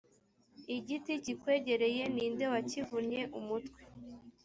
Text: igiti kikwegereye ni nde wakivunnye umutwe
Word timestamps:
igiti 0.77 1.11
kikwegereye 1.23 2.03
ni 2.13 2.25
nde 2.33 2.45
wakivunnye 2.53 3.21
umutwe 3.39 3.81